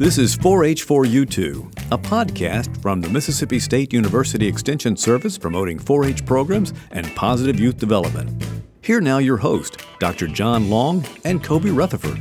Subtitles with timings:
[0.00, 6.24] This is 4H4U2, a podcast from the Mississippi State University Extension Service promoting 4 H
[6.24, 8.42] programs and positive youth development.
[8.80, 10.26] Here now, your host, Dr.
[10.26, 12.18] John Long and Cobie Rutherford.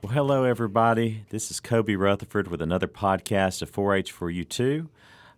[0.00, 1.26] Well, hello, everybody.
[1.28, 4.88] This is Cobie Rutherford with another podcast of 4 H4U2.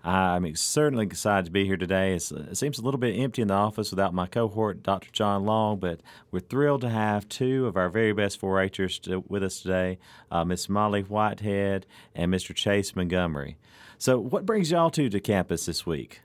[0.07, 2.15] I'm certainly excited to be here today.
[2.15, 5.11] It's, it seems a little bit empty in the office without my cohort, Dr.
[5.11, 6.01] John Long, but
[6.31, 9.99] we're thrilled to have two of our very best 4 Hers with us today
[10.31, 12.55] uh, Miss Molly Whitehead and Mr.
[12.55, 13.57] Chase Montgomery.
[13.99, 16.21] So, what brings y'all two to campus this week?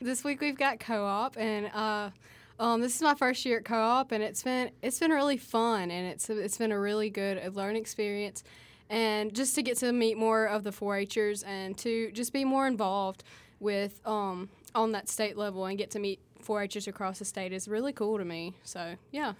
[0.00, 2.10] This week we've got co op, and uh,
[2.58, 5.36] um, this is my first year at co op, and it's been it's been really
[5.36, 8.44] fun, and it's it's been a really good learning experience
[8.90, 12.66] and just to get to meet more of the 4-Hers and to just be more
[12.66, 13.22] involved
[13.60, 17.68] with um, on that state level and get to meet 4-Hers across the state is
[17.68, 18.54] really cool to me.
[18.64, 19.34] So yeah.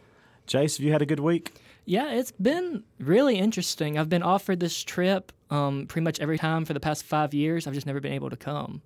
[0.46, 1.52] Chase, have you had a good week?
[1.84, 3.98] Yeah, it's been really interesting.
[3.98, 7.66] I've been offered this trip um, pretty much every time for the past five years.
[7.66, 8.82] I've just never been able to come.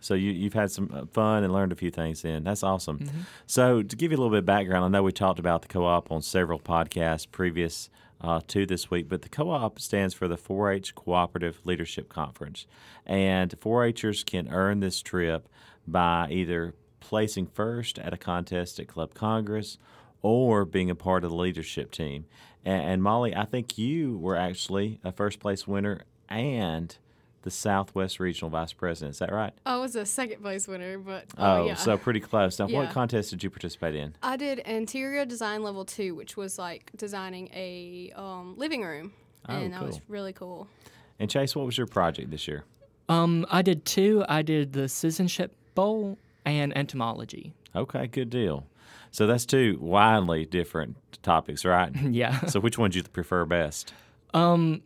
[0.00, 2.44] So you, you've had some uh, fun and learned a few things then.
[2.44, 3.00] That's awesome.
[3.00, 3.18] Mm-hmm.
[3.46, 5.68] So to give you a little bit of background, I know we talked about the
[5.68, 7.90] co-op on several podcasts previous
[8.20, 9.08] uh, to this week.
[9.08, 12.66] But the co op stands for the 4 H Cooperative Leadership Conference.
[13.06, 15.48] And 4 Hers can earn this trip
[15.86, 19.78] by either placing first at a contest at Club Congress
[20.20, 22.26] or being a part of the leadership team.
[22.64, 26.96] And, and Molly, I think you were actually a first place winner and
[27.48, 29.12] the Southwest Regional Vice President.
[29.12, 29.54] Is that right?
[29.64, 31.76] I was a second place winner, but oh, yeah.
[31.76, 32.58] so pretty close.
[32.58, 32.80] Now, yeah.
[32.80, 34.14] what contest did you participate in?
[34.22, 39.14] I did interior design level two, which was like designing a um, living room,
[39.48, 39.80] oh, and cool.
[39.80, 40.68] that was really cool.
[41.18, 42.64] And Chase, what was your project this year?
[43.08, 44.26] Um, I did two.
[44.28, 47.54] I did the Citizenship Bowl and entomology.
[47.74, 48.66] Okay, good deal.
[49.10, 51.96] So that's two widely different topics, right?
[52.10, 52.40] yeah.
[52.40, 53.94] so which one do you prefer best?
[54.34, 54.82] Um,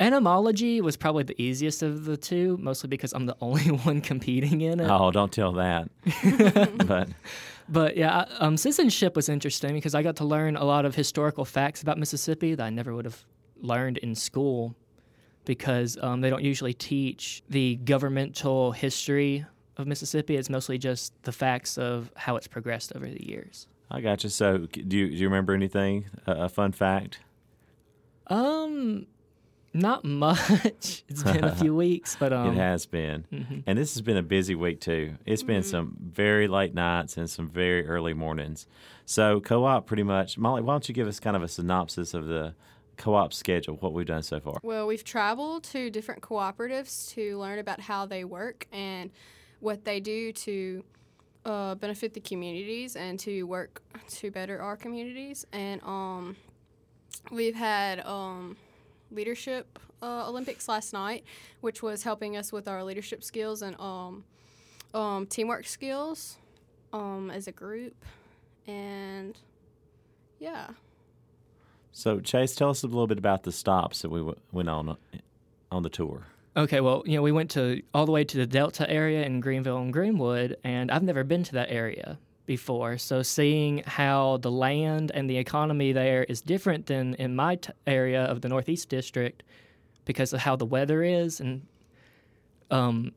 [0.00, 4.60] Entomology was probably the easiest of the two, mostly because I'm the only one competing
[4.60, 4.88] in it.
[4.88, 5.88] Oh, don't tell that.
[6.86, 7.08] but
[7.68, 11.44] but yeah, um, citizenship was interesting because I got to learn a lot of historical
[11.44, 13.24] facts about Mississippi that I never would have
[13.60, 14.74] learned in school
[15.44, 19.44] because um, they don't usually teach the governmental history
[19.76, 20.36] of Mississippi.
[20.36, 23.66] It's mostly just the facts of how it's progressed over the years.
[23.90, 24.30] I got you.
[24.30, 26.06] So, do you, do you remember anything?
[26.26, 27.20] a fun fact?
[28.26, 29.06] Um,
[29.72, 31.04] not much.
[31.08, 33.60] It's been a few weeks, but um, it has been, mm-hmm.
[33.66, 35.16] and this has been a busy week too.
[35.26, 35.70] It's been mm-hmm.
[35.70, 38.66] some very late nights and some very early mornings.
[39.04, 40.38] So co-op, pretty much.
[40.38, 42.54] Molly, why don't you give us kind of a synopsis of the
[42.98, 44.58] co-op schedule, what we've done so far?
[44.62, 49.10] Well, we've traveled to different cooperatives to learn about how they work and
[49.60, 50.84] what they do to
[51.44, 55.46] uh, benefit the communities and to work to better our communities.
[55.52, 56.36] And um,
[57.30, 58.56] we've had um,
[59.10, 61.24] leadership uh, Olympics last night,
[61.60, 64.24] which was helping us with our leadership skills and um,
[64.94, 66.36] um, teamwork skills
[66.92, 68.04] um, as a group.
[68.66, 69.36] And
[70.38, 70.68] yeah.
[71.92, 74.90] So, Chase, tell us a little bit about the stops that we w- went on
[74.90, 74.94] uh,
[75.70, 76.26] on the tour.
[76.56, 79.40] Okay, well, you know, we went to all the way to the Delta area in
[79.40, 82.18] Greenville and Greenwood, and I've never been to that area
[82.48, 82.98] before.
[82.98, 87.70] So seeing how the land and the economy there is different than in my t-
[87.86, 89.44] area of the Northeast District
[90.04, 91.66] because of how the weather is and
[92.70, 93.12] um,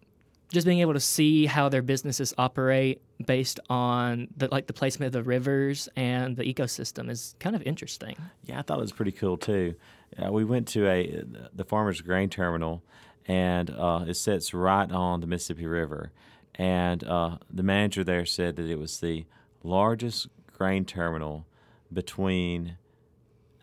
[0.49, 5.07] just being able to see how their businesses operate based on the like the placement
[5.07, 8.15] of the rivers and the ecosystem is kind of interesting.
[8.43, 9.75] Yeah, I thought it was pretty cool too.
[10.21, 12.83] Uh, we went to a the farmers grain terminal,
[13.27, 16.11] and uh, it sits right on the Mississippi River
[16.55, 19.25] and uh, the manager there said that it was the
[19.63, 21.45] largest grain terminal
[21.91, 22.77] between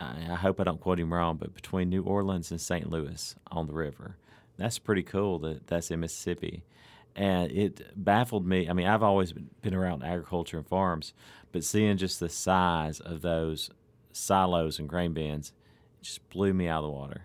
[0.00, 2.88] I hope I don't quote him wrong, but between New Orleans and St.
[2.88, 4.16] Louis on the river.
[4.56, 6.62] That's pretty cool that that's in Mississippi.
[7.16, 8.68] And it baffled me.
[8.68, 11.14] I mean, I've always been around agriculture and farms,
[11.50, 13.70] but seeing just the size of those
[14.12, 15.52] silos and grain bins
[16.00, 17.22] just blew me out of the water.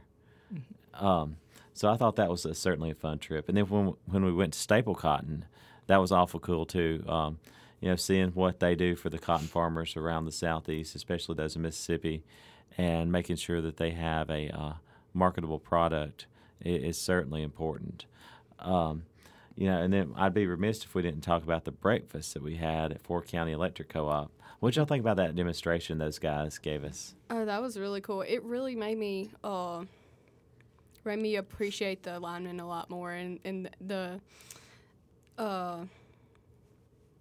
[0.51, 1.05] Mm-hmm.
[1.05, 1.37] Um,
[1.73, 3.47] so I thought that was a, certainly a fun trip.
[3.49, 5.43] And then when when we went to Staplcotn,
[5.87, 7.03] that was awful cool too.
[7.07, 7.39] Um,
[7.81, 11.55] you know, seeing what they do for the cotton farmers around the southeast, especially those
[11.55, 12.23] in Mississippi,
[12.77, 14.73] and making sure that they have a uh,
[15.13, 16.27] marketable product
[16.61, 18.05] is, certainly important.
[18.59, 19.03] Um,
[19.55, 22.41] you know, and then I'd be remiss if we didn't talk about the breakfast that
[22.41, 24.31] we had at 4-County Electric Co-op.
[24.61, 27.15] What y'all think about that demonstration those guys gave us?
[27.29, 28.21] Oh, that was really cool.
[28.21, 29.83] It really made me uh,
[31.03, 34.21] made me appreciate the alignment a lot more and, and the
[35.37, 35.85] uh,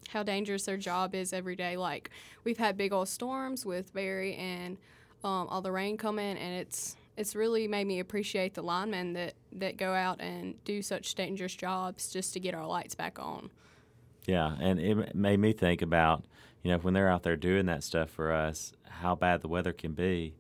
[0.09, 1.77] how dangerous their job is every day.
[1.77, 2.11] Like
[2.45, 4.77] we've had big old storms with Barry and
[5.25, 9.35] um, all the rain coming, and it's it's really made me appreciate the linemen that
[9.53, 13.51] that go out and do such dangerous jobs just to get our lights back on.
[14.27, 16.25] Yeah, and it made me think about,
[16.63, 19.73] you know, when they're out there doing that stuff for us, how bad the weather
[19.73, 20.35] can be,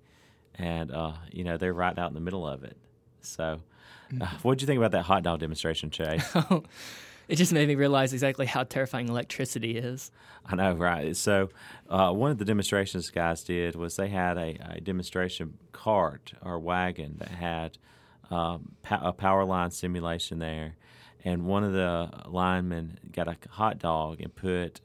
[0.54, 2.76] and uh, you know they're right out in the middle of it.
[3.22, 3.60] So,
[4.20, 6.34] uh, what did you think about that hot dog demonstration, Chase?
[7.32, 10.10] it just made me realize exactly how terrifying electricity is.
[10.44, 11.16] I know, right?
[11.16, 11.48] So,
[11.88, 16.58] uh, one of the demonstrations guys did was they had a, a demonstration cart or
[16.58, 17.78] wagon that had
[18.30, 20.76] um, a power line simulation there,
[21.24, 24.82] and one of the linemen got a hot dog and put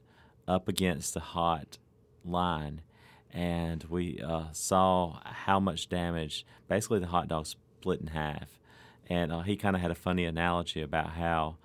[0.47, 1.77] up against the hot
[2.23, 2.81] line,
[3.29, 6.45] and we uh, saw how much damage.
[6.69, 8.57] Basically, the hot dog split in half,
[9.09, 11.57] and uh, he kind of had a funny analogy about how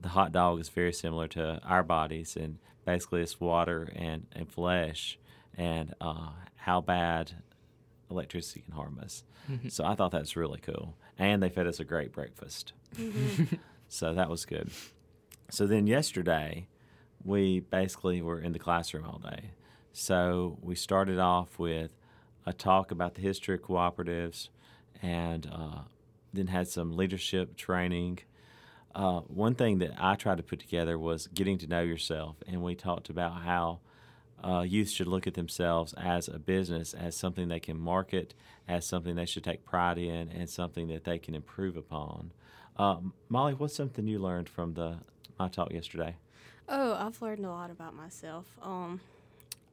[0.00, 4.50] the hot dog is very similar to our bodies, and basically it's water and, and
[4.50, 5.18] flesh,
[5.56, 7.32] and uh, how bad
[8.10, 9.24] electricity can harm us.
[9.50, 9.68] Mm-hmm.
[9.68, 12.72] So I thought that's really cool, and they fed us a great breakfast.
[12.96, 13.56] Mm-hmm.
[13.92, 14.70] So that was good.
[15.50, 16.68] So then yesterday,
[17.24, 19.50] we basically were in the classroom all day.
[19.92, 21.90] So we started off with
[22.46, 24.48] a talk about the history of cooperatives
[25.02, 25.80] and uh,
[26.32, 28.20] then had some leadership training.
[28.94, 32.62] Uh, one thing that I tried to put together was getting to know yourself, and
[32.62, 33.80] we talked about how
[34.42, 38.34] uh, youth should look at themselves as a business, as something they can market,
[38.66, 42.32] as something they should take pride in, and something that they can improve upon.
[42.76, 42.96] Uh,
[43.28, 44.98] Molly, what's something you learned from the
[45.38, 46.16] my talk yesterday?
[46.68, 48.46] Oh, I've learned a lot about myself.
[48.62, 49.00] Um,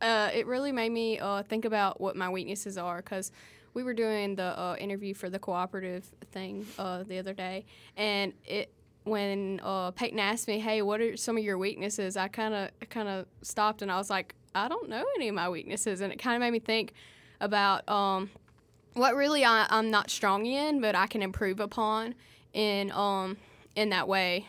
[0.01, 3.31] uh, it really made me uh, think about what my weaknesses are because
[3.73, 7.65] we were doing the uh, interview for the cooperative thing uh, the other day,
[7.95, 8.71] and it
[9.07, 12.89] when uh, Peyton asked me, "Hey, what are some of your weaknesses?" I kind of
[12.89, 16.11] kind of stopped and I was like, "I don't know any of my weaknesses," and
[16.11, 16.93] it kind of made me think
[17.39, 18.29] about um,
[18.93, 22.15] what really I, I'm not strong in, but I can improve upon
[22.53, 23.37] in um
[23.75, 24.47] in that way.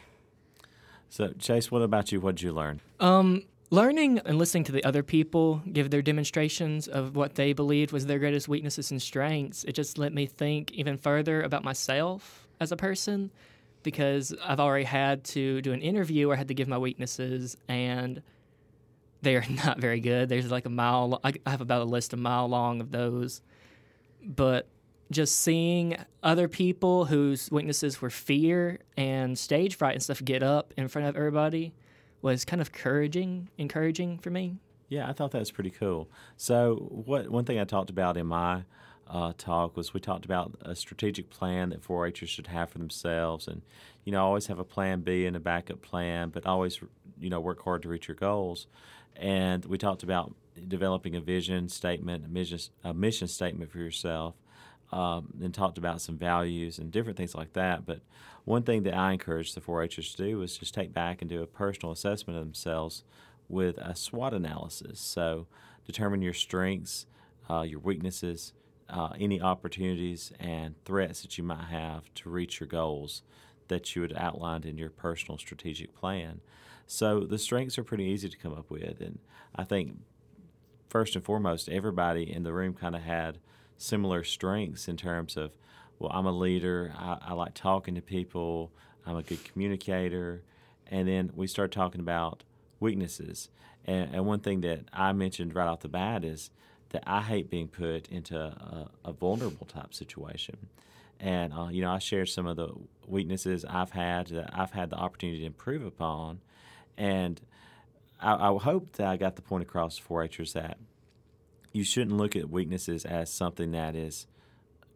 [1.08, 2.20] So Chase, what about you?
[2.20, 2.80] What did you learn?
[3.00, 7.92] Um, learning and listening to the other people give their demonstrations of what they believed
[7.92, 9.64] was their greatest weaknesses and strengths.
[9.64, 13.30] It just let me think even further about myself as a person
[13.82, 17.56] because I've already had to do an interview where I had to give my weaknesses
[17.68, 18.22] and
[19.22, 20.28] they are not very good.
[20.28, 21.20] There's like a mile.
[21.24, 23.42] I have about a list a mile long of those,
[24.22, 24.68] but
[25.10, 30.74] just seeing other people whose weaknesses were fear and stage fright and stuff get up
[30.76, 31.72] in front of everybody
[32.20, 34.56] was kind of encouraging encouraging for me
[34.88, 38.26] yeah i thought that was pretty cool so what one thing i talked about in
[38.26, 38.62] my
[39.08, 43.48] uh, talk was we talked about a strategic plan that 4-hers should have for themselves
[43.48, 43.62] and
[44.04, 46.80] you know always have a plan b and a backup plan but always
[47.18, 48.66] you know work hard to reach your goals
[49.16, 50.34] and we talked about
[50.66, 54.34] developing a vision statement a mission, a mission statement for yourself
[54.92, 57.84] um, and talked about some values and different things like that.
[57.84, 58.00] But
[58.44, 61.42] one thing that I encourage the 4-Hers to do is just take back and do
[61.42, 63.04] a personal assessment of themselves
[63.48, 65.00] with a SWOT analysis.
[65.00, 65.46] So
[65.86, 67.06] determine your strengths,
[67.50, 68.52] uh, your weaknesses,
[68.88, 73.22] uh, any opportunities and threats that you might have to reach your goals
[73.68, 76.40] that you had outlined in your personal strategic plan.
[76.86, 79.18] So the strengths are pretty easy to come up with, and
[79.54, 79.98] I think
[80.88, 83.38] first and foremost, everybody in the room kind of had
[83.76, 85.52] similar strengths in terms of,
[85.98, 88.72] well, I'm a leader, I, I like talking to people,
[89.06, 90.42] I'm a good communicator.
[90.90, 92.44] And then we start talking about
[92.80, 93.50] weaknesses.
[93.84, 96.50] And, and, one thing that I mentioned right off the bat is
[96.90, 100.56] that I hate being put into a, a vulnerable type situation.
[101.20, 102.72] And, uh, you know, I shared some of the
[103.06, 106.40] weaknesses I've had that I've had the opportunity to improve upon.
[106.96, 107.40] And
[108.20, 110.78] I, I hope that I got the point across for 4-Hers that
[111.72, 114.26] you shouldn't look at weaknesses as something that is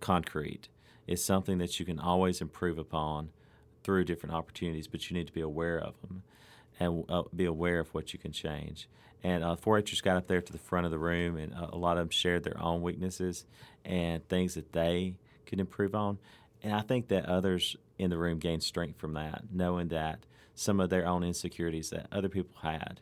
[0.00, 0.68] concrete.
[1.06, 3.30] It's something that you can always improve upon
[3.82, 6.22] through different opportunities, but you need to be aware of them
[6.80, 8.88] and uh, be aware of what you can change.
[9.24, 11.76] And uh, 4-Hers got up there to the front of the room, and uh, a
[11.76, 13.46] lot of them shared their own weaknesses
[13.84, 15.14] and things that they
[15.46, 16.18] could improve on.
[16.62, 20.80] And I think that others in the room gained strength from that, knowing that some
[20.80, 23.00] of their own insecurities that other people had.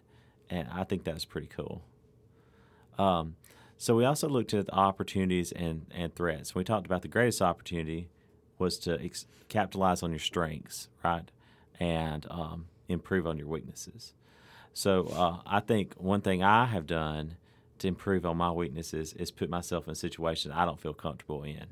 [0.49, 1.83] And I think that's pretty cool.
[2.99, 3.37] Um,
[3.79, 6.55] so we also looked at the opportunities and, and threats.
[6.55, 8.11] We talked about the greatest opportunity
[8.59, 11.31] was to ex- capitalize on your strengths, right,
[11.79, 14.13] and um, improve on your weaknesses.
[14.73, 17.37] So uh, I think one thing I have done
[17.79, 21.67] to improve on my weaknesses is put myself in situations I don't feel comfortable in,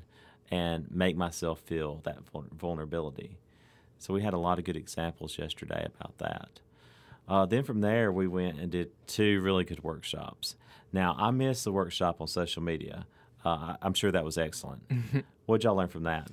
[0.51, 2.19] and make myself feel that
[2.57, 3.37] vulnerability.
[3.99, 6.59] So we had a lot of good examples yesterday about that.
[7.27, 10.55] Uh, then from there, we went and did two really good workshops.
[10.91, 13.05] Now, I missed the workshop on social media.
[13.45, 14.81] Uh, I'm sure that was excellent.
[15.45, 16.29] What'd y'all learn from that?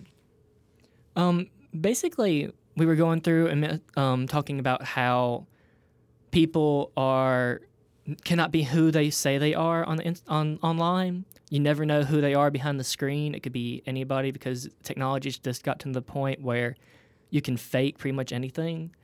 [1.14, 5.46] Um, basically, we were going through and um, talking about how
[6.30, 7.62] people are
[8.24, 11.24] cannot be who they say they are on the on online.
[11.50, 13.34] You never know who they are behind the screen.
[13.34, 16.76] It could be anybody because technology's just got to the point where
[17.30, 18.94] you can fake pretty much anything.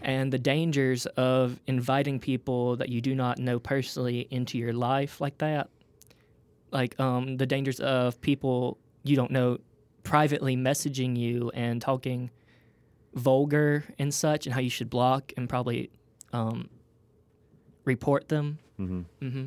[0.00, 5.20] And the dangers of inviting people that you do not know personally into your life
[5.20, 5.70] like that,
[6.70, 9.58] like um, the dangers of people you don't know
[10.04, 12.30] privately messaging you and talking
[13.18, 15.90] vulgar and such, and how you should block and probably
[16.32, 16.68] um,
[17.84, 18.58] report them.
[18.76, 19.46] hmm hmm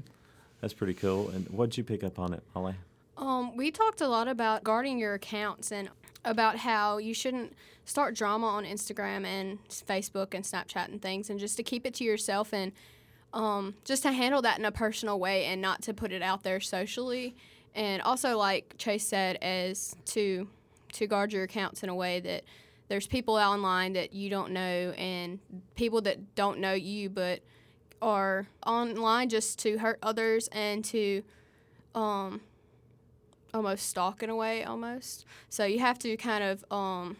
[0.59, 1.29] That's pretty cool.
[1.29, 2.75] And what'd you pick up on it, Molly?
[3.17, 5.89] Um, we talked a lot about guarding your accounts and
[6.25, 7.53] about how you shouldn't
[7.85, 11.93] start drama on Instagram and Facebook and Snapchat and things, and just to keep it
[11.95, 12.71] to yourself and
[13.33, 16.43] um, just to handle that in a personal way and not to put it out
[16.43, 17.35] there socially.
[17.73, 20.47] And also, like Chase said, as to
[20.93, 22.43] to guard your accounts in a way that
[22.91, 25.39] there's people online that you don't know and
[25.75, 27.39] people that don't know you but
[28.01, 31.23] are online just to hurt others and to
[31.95, 32.41] um,
[33.53, 35.25] almost stalk in a way almost.
[35.47, 37.15] So you have to kind of um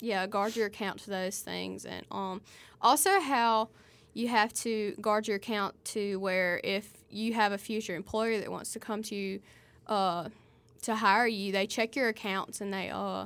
[0.00, 1.86] yeah guard your account to those things.
[1.86, 2.42] And um
[2.82, 3.70] also how
[4.12, 8.52] you have to guard your account to where if you have a future employer that
[8.52, 9.40] wants to come to you
[9.86, 10.28] uh
[10.82, 13.24] to hire you they check your accounts and they uh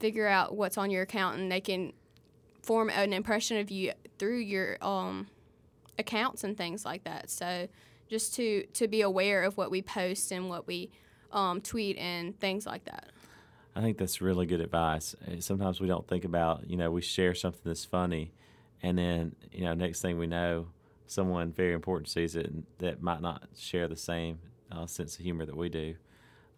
[0.00, 1.92] figure out what's on your account and they can
[2.62, 5.26] form an impression of you through your um
[5.98, 7.66] accounts and things like that so
[8.08, 10.90] just to to be aware of what we post and what we
[11.32, 13.10] um, tweet and things like that.
[13.76, 15.14] I think that's really good advice.
[15.26, 18.32] Uh, Sometimes we don't think about, you know, we share something that's funny,
[18.82, 20.68] and then, you know, next thing we know,
[21.06, 24.38] someone very important sees it that might not share the same
[24.72, 25.94] uh, sense of humor that we do,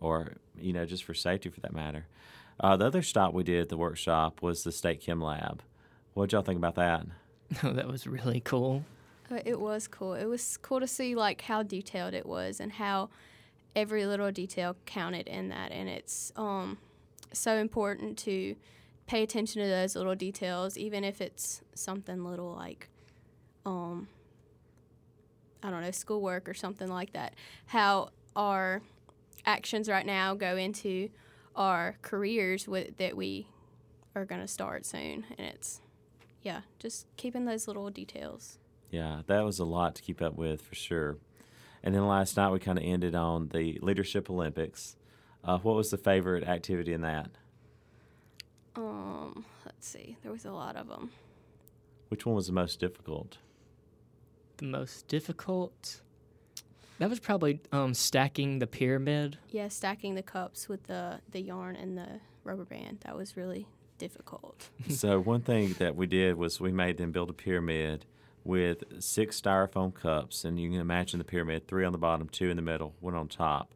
[0.01, 2.07] or, you know, just for safety for that matter.
[2.61, 5.63] Uh, the other stop we did at the workshop was the State Chem Lab.
[6.13, 7.07] What'd y'all think about that?
[7.63, 8.85] that was really cool.
[9.31, 10.15] But it was cool.
[10.15, 13.09] It was cool to see like how detailed it was and how
[13.75, 15.73] every little detail counted in that.
[15.73, 16.77] And it's um,
[17.33, 18.57] so important to
[19.07, 22.89] pay attention to those little details, even if it's something little like,
[23.65, 24.09] um,
[25.63, 27.35] I don't know, schoolwork or something like that.
[27.67, 28.83] How our
[29.47, 31.09] actions right now go into
[31.61, 33.47] our careers with, that we
[34.15, 35.27] are going to start soon.
[35.37, 35.81] And it's,
[36.43, 38.59] yeah, just keeping those little details.
[38.91, 41.19] Yeah, that was a lot to keep up with for sure.
[41.83, 44.97] And then last night we kind of ended on the Leadership Olympics.
[45.45, 47.29] Uh, what was the favorite activity in that?
[48.75, 50.17] Um, let's see.
[50.23, 51.11] There was a lot of them.
[52.09, 53.37] Which one was the most difficult?
[54.57, 56.01] The most difficult.
[57.01, 59.39] That was probably um, stacking the pyramid.
[59.49, 62.99] Yeah, stacking the cups with the the yarn and the rubber band.
[63.07, 63.67] That was really
[63.97, 64.69] difficult.
[64.91, 68.05] so one thing that we did was we made them build a pyramid
[68.45, 72.51] with six styrofoam cups, and you can imagine the pyramid: three on the bottom, two
[72.51, 73.75] in the middle, one on top.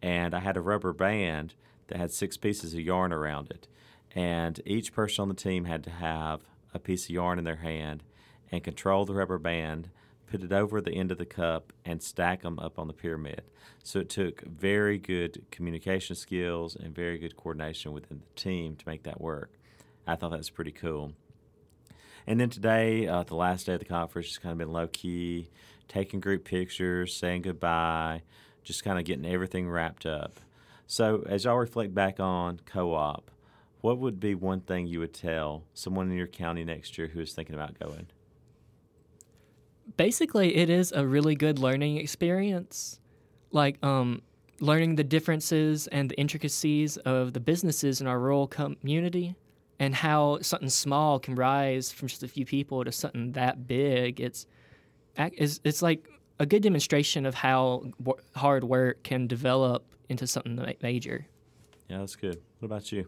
[0.00, 1.54] And I had a rubber band
[1.88, 3.66] that had six pieces of yarn around it,
[4.14, 7.56] and each person on the team had to have a piece of yarn in their
[7.56, 8.04] hand
[8.52, 9.88] and control the rubber band
[10.30, 13.42] put it over the end of the cup and stack them up on the pyramid.
[13.82, 18.88] So it took very good communication skills and very good coordination within the team to
[18.88, 19.52] make that work.
[20.06, 21.12] I thought that was pretty cool.
[22.26, 24.86] And then today, uh, the last day of the conference, just kind of been low
[24.86, 25.48] key,
[25.88, 28.22] taking group pictures, saying goodbye,
[28.62, 30.38] just kind of getting everything wrapped up.
[30.86, 33.30] So as y'all reflect back on co-op,
[33.80, 37.20] what would be one thing you would tell someone in your county next year who
[37.20, 38.08] is thinking about going?
[40.00, 42.98] Basically it is a really good learning experience
[43.50, 44.22] like um,
[44.58, 49.34] learning the differences and the intricacies of the businesses in our rural community
[49.78, 54.20] and how something small can rise from just a few people to something that big
[54.20, 54.46] it's
[55.18, 57.84] it's, it's like a good demonstration of how
[58.34, 61.26] hard work can develop into something major
[61.90, 62.40] Yeah, that's good.
[62.60, 63.06] What about you?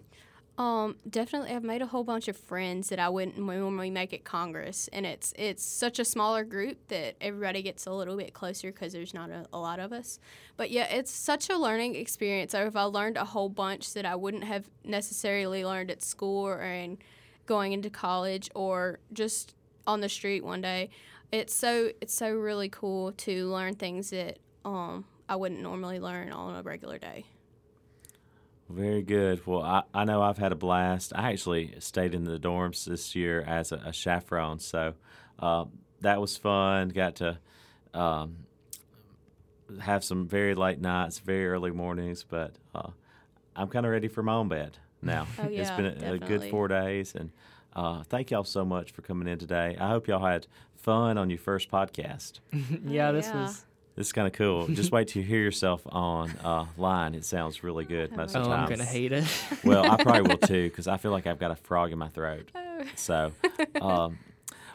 [0.62, 4.22] Um, definitely, I've made a whole bunch of friends that I wouldn't normally make at
[4.22, 8.70] Congress, and it's it's such a smaller group that everybody gets a little bit closer
[8.70, 10.20] because there's not a, a lot of us.
[10.56, 12.54] But yeah, it's such a learning experience.
[12.54, 16.62] I've I learned a whole bunch that I wouldn't have necessarily learned at school or
[16.62, 16.98] in
[17.46, 20.90] going into college or just on the street one day.
[21.32, 26.30] It's so it's so really cool to learn things that um I wouldn't normally learn
[26.30, 27.24] on a regular day.
[28.68, 29.46] Very good.
[29.46, 31.12] Well, I, I know I've had a blast.
[31.14, 34.94] I actually stayed in the dorms this year as a, a chaperone, so
[35.38, 35.66] uh,
[36.00, 36.88] that was fun.
[36.88, 37.38] Got to
[37.92, 38.36] um,
[39.80, 42.90] have some very late nights, very early mornings, but uh,
[43.54, 45.26] I'm kind of ready for my own bed now.
[45.38, 47.30] Oh, it's yeah, been a, a good four days, and
[47.74, 49.76] uh, thank y'all so much for coming in today.
[49.78, 52.40] I hope y'all had fun on your first podcast.
[52.86, 53.42] yeah, Oh, this yeah.
[53.42, 53.64] was.
[53.94, 54.68] This is kind of cool.
[54.68, 57.14] Just wait till you hear yourself on uh, line.
[57.14, 58.64] It sounds really good most Oh, of the time.
[58.64, 59.24] I'm gonna hate it.
[59.64, 62.08] Well, I probably will too because I feel like I've got a frog in my
[62.08, 62.48] throat.
[62.54, 62.82] Oh.
[62.94, 63.32] So,
[63.80, 64.18] um,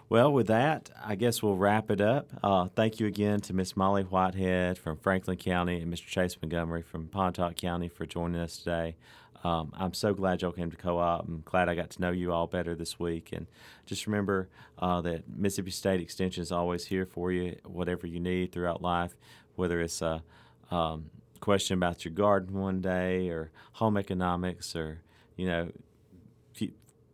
[0.10, 2.30] well, with that, I guess we'll wrap it up.
[2.44, 6.06] Uh, thank you again to Miss Molly Whitehead from Franklin County and Mr.
[6.06, 8.96] Chase Montgomery from Pontotoc County for joining us today.
[9.48, 11.26] Um, I'm so glad y'all came to co-op.
[11.26, 13.30] I'm glad I got to know you all better this week.
[13.32, 13.48] And
[13.86, 18.52] just remember uh, that Mississippi State Extension is always here for you, whatever you need
[18.52, 19.16] throughout life,
[19.56, 20.22] whether it's a
[20.70, 25.00] um, question about your garden one day or home economics or,
[25.38, 25.72] you know,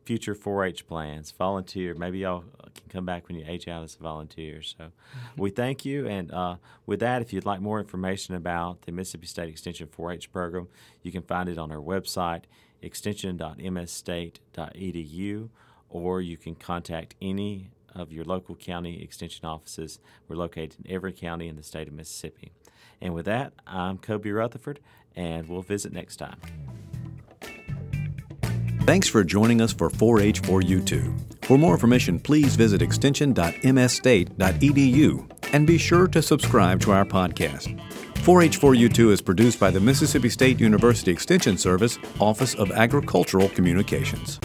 [0.04, 1.96] future 4-H plans, volunteer.
[1.96, 2.44] Maybe y'all
[2.74, 4.62] can come back when you age out as a volunteer.
[4.62, 4.92] So
[5.38, 6.08] we thank you.
[6.08, 6.56] And uh,
[6.86, 10.68] with that, if you'd like more information about the Mississippi State Extension 4-H program,
[11.02, 12.44] you can find it on our website,
[12.82, 15.50] extension.msstate.edu,
[15.90, 20.00] or you can contact any of your local county extension offices.
[20.28, 22.52] We're located in every county in the state of Mississippi.
[23.00, 24.80] And with that, I'm Cobie Rutherford,
[25.16, 26.38] and we'll visit next time.
[28.86, 31.46] Thanks for joining us for 4-H for U2.
[31.46, 37.80] For more information, please visit extension.msstate.edu and be sure to subscribe to our podcast.
[38.16, 43.48] 4-H for U2 is produced by the Mississippi State University Extension Service Office of Agricultural
[43.50, 44.42] Communications.